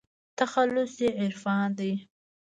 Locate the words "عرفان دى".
1.21-1.91